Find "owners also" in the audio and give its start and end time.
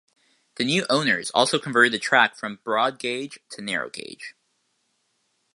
0.89-1.59